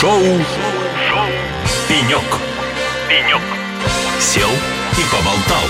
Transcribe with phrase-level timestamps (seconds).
[0.00, 1.26] Шоу, Шоу.
[1.86, 2.24] «Пенек».
[3.06, 3.42] «Пенек».
[4.18, 5.60] Сел и поболтал.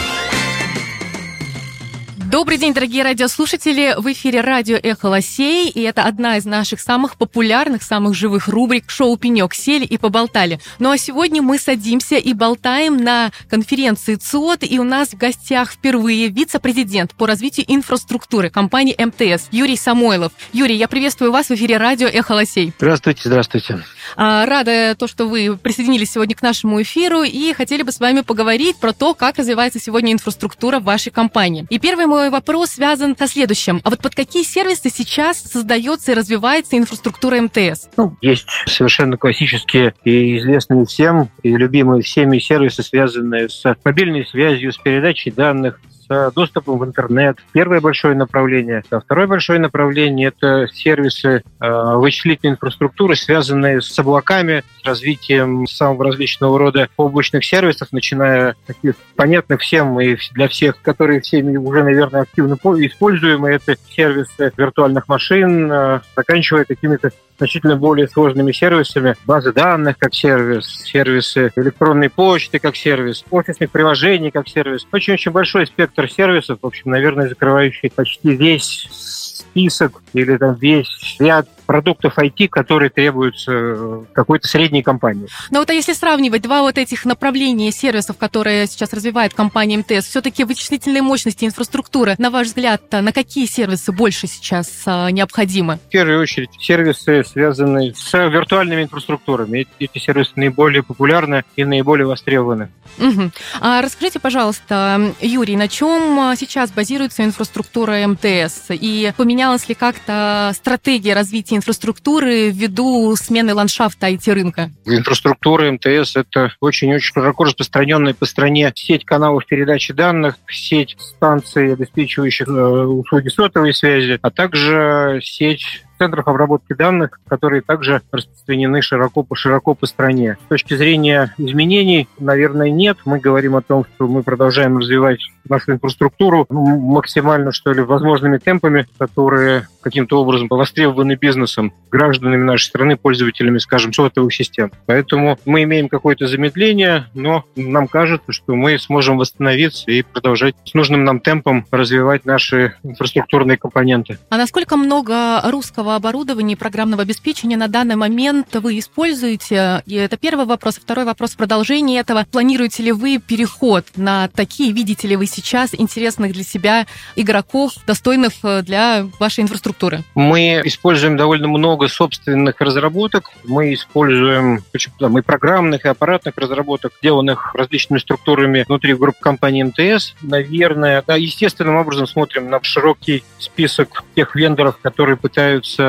[2.31, 3.97] Добрый день, дорогие радиослушатели!
[3.99, 8.89] В эфире радио «Эхо Лосей», и это одна из наших самых популярных, самых живых рубрик
[8.89, 9.53] шоу «Пенек».
[9.53, 10.61] Сели и поболтали.
[10.79, 15.73] Ну а сегодня мы садимся и болтаем на конференции ЦОД, и у нас в гостях
[15.73, 20.31] впервые вице-президент по развитию инфраструктуры компании МТС Юрий Самойлов.
[20.53, 22.73] Юрий, я приветствую вас в эфире радио «Эхо Лосей».
[22.79, 23.83] Здравствуйте, здравствуйте.
[24.17, 28.21] А, рада то, что вы присоединились сегодня к нашему эфиру и хотели бы с вами
[28.21, 31.67] поговорить про то, как развивается сегодня инфраструктура в вашей компании.
[31.71, 33.81] И первый мой вопрос связан со следующим.
[33.85, 37.89] А вот под какие сервисы сейчас создается и развивается инфраструктура МТС?
[37.97, 44.73] Ну, есть совершенно классические и известные всем, и любимые всеми сервисы, связанные с мобильной связью,
[44.73, 47.39] с передачей данных, с доступом в интернет.
[47.53, 48.83] Первое большое направление.
[48.91, 56.07] А второе большое направление– это сервисы э, вычислительной инфраструктуры, связанные с облаками, с развитием самого
[56.07, 62.23] различного рода облачных сервисов, начиная таких понятных всем и для всех, которые всеми уже, наверное,
[62.23, 63.51] активно используемы.
[63.51, 70.67] Это сервисы виртуальных машин, э, заканчивая какими-то значительно более сложными сервисами, базы данных как сервис,
[70.85, 74.87] сервисы электронной почты как сервис, офисных приложений как сервис.
[74.93, 81.49] Очень-очень большой спектр сервисов, в общем, наверное, закрывающий почти весь список или там весь ряд
[81.71, 85.29] продуктов IT, которые требуются э, какой-то средней компании.
[85.53, 90.07] Но вот а если сравнивать два вот этих направления сервисов, которые сейчас развивает компания МТС,
[90.07, 95.79] все-таки вычислительные мощности, инфраструктура, на ваш взгляд, на какие сервисы больше сейчас а, необходимы?
[95.87, 99.69] В первую очередь сервисы, связанные с виртуальными инфраструктурами.
[99.79, 102.71] Эти сервисы наиболее популярны и наиболее востребованы.
[102.99, 103.31] Угу.
[103.61, 108.71] А расскажите, пожалуйста, Юрий, на чем а, сейчас базируется инфраструктура МТС?
[108.71, 114.71] И поменялась ли как-то стратегия развития инфраструктуры ввиду смены ландшафта IT-рынка?
[114.87, 122.49] Инфраструктура МТС– это очень-очень широко распространенная по стране сеть каналов передачи данных, сеть станций, обеспечивающих
[122.49, 129.37] э, услуги сотовой связи, а также сеть центров обработки данных, которые также распространены широко по
[129.37, 130.39] широко по стране.
[130.47, 132.97] С точки зрения изменений, наверное, нет.
[133.05, 138.87] Мы говорим о том, что мы продолжаем развивать нашу инфраструктуру максимально, что ли, возможными темпами,
[138.99, 144.71] которые каким-то образом востребованы бизнесом, гражданами нашей страны, пользователями, скажем, сотовых систем.
[144.87, 150.75] Поэтому мы имеем какое-то замедление, но нам кажется, что мы сможем восстановиться и продолжать с
[150.75, 154.19] нужным нам темпом развивать наши инфраструктурные компоненты.
[154.29, 159.83] А насколько много русского оборудования и программного обеспечения на данный момент вы используете?
[159.87, 160.77] И это первый вопрос.
[160.77, 162.27] Второй вопрос в продолжении этого.
[162.31, 166.87] Планируете ли вы переход на такие, видите ли вы сейчас интересных для себя
[167.17, 170.05] игроков, достойных э, для вашей инфраструктуры?
[170.15, 173.31] Мы используем довольно много собственных разработок.
[173.45, 180.15] Мы используем и программных, и аппаратных разработок, сделанных различными структурами внутри групп компании МТС.
[180.23, 185.80] Наверное, да, естественным образом смотрим на широкий список тех вендоров, которые пытаются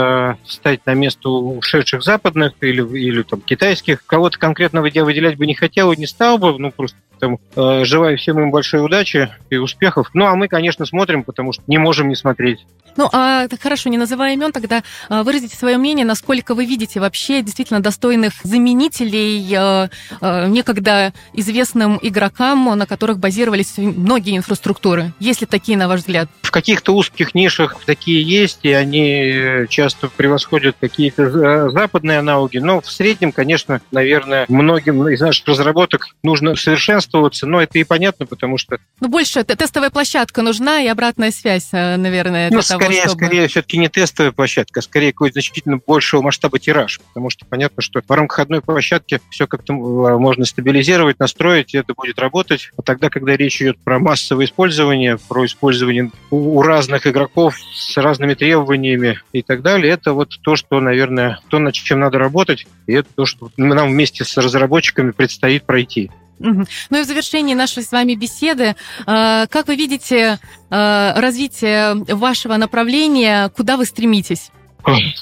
[0.46, 4.06] встать на место ушедших западных или, или там, китайских.
[4.06, 8.18] Кого-то конкретно выделять бы не хотел и не стал бы, ну просто там, э, желаю
[8.18, 10.09] всем им большой удачи и успехов.
[10.14, 12.66] Ну, а мы, конечно, смотрим, потому что не можем не смотреть.
[12.98, 17.42] Ну, а хорошо, не называя имен, тогда а, выразите свое мнение, насколько вы видите вообще
[17.42, 19.88] действительно достойных заменителей э,
[20.20, 25.14] э, некогда известным игрокам, на которых базировались многие инфраструктуры.
[25.20, 26.28] Есть ли такие, на ваш взгляд?
[26.42, 32.58] В каких-то узких нишах такие есть, и они часто превосходят какие-то западные аналоги.
[32.58, 36.56] Но в среднем, конечно, наверное, многим из наших разработок нужно
[37.12, 38.78] совершенствоваться, но это и понятно, потому что...
[39.00, 43.26] Ну, больше тестовая площадка нужна и обратная связь, э, наверное, ну, того, скорее, чтобы...
[43.26, 47.82] скорее все-таки не тестовая площадка, а скорее какой-то значительно большего масштаба тираж, потому что понятно,
[47.82, 52.72] что в рамках одной площадки все как-то э, можно стабилизировать, настроить, и это будет работать.
[52.78, 58.34] А тогда, когда речь идет про массовое использование, про использование у разных игроков с разными
[58.34, 62.94] требованиями и так далее, это вот то, что, наверное, то, над чем надо работать, и
[62.94, 66.12] это то, что нам вместе с разработчиками предстоит пройти.
[66.90, 70.40] Ну и в завершении нашей с вами беседы, э, как вы видите
[70.70, 74.52] э, развитие вашего направления, куда вы стремитесь?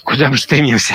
[0.04, 0.94] Куда мы стремимся?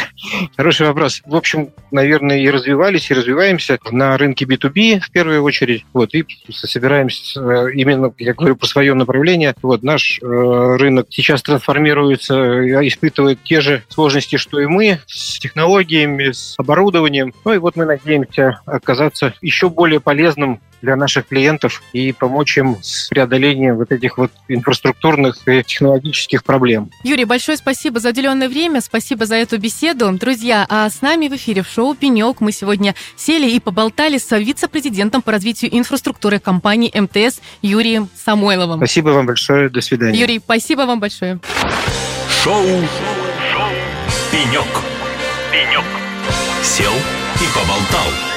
[0.56, 1.22] Хороший вопрос.
[1.24, 5.84] В общем, наверное, и развивались, и развиваемся на рынке B2B в первую очередь.
[5.92, 9.54] Вот, и собираемся э, именно, я говорю про свое направление.
[9.62, 16.32] Вот, наш э, рынок сейчас трансформируется, испытывает те же сложности, что и мы, с технологиями,
[16.32, 17.34] с оборудованием.
[17.44, 22.76] Ну и вот мы надеемся оказаться еще более полезным для наших клиентов и помочь им
[22.82, 26.90] с преодолением вот этих вот инфраструктурных и технологических проблем.
[27.02, 30.12] Юрий, большое спасибо за уделенное время, спасибо за эту беседу.
[30.12, 34.36] Друзья, а с нами в эфире в шоу «Пенек» мы сегодня сели и поболтали с
[34.36, 38.78] вице-президентом по развитию инфраструктуры компании МТС Юрием Самойловым.
[38.78, 40.18] Спасибо вам большое, до свидания.
[40.18, 41.40] Юрий, спасибо вам большое.
[42.42, 43.70] Шоу, Шоу.
[44.30, 44.66] «Пенек».
[45.50, 45.84] «Пенек».
[46.62, 48.33] Сел и поболтал.